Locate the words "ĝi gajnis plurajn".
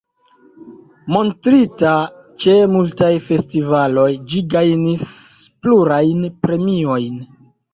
4.33-6.27